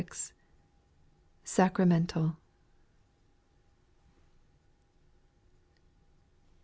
(Sacramental.) 1.43 2.35